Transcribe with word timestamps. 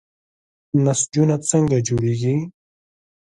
نسجونه 0.83 1.35
څنګه 1.49 1.77
جوړیږي؟ 1.87 2.35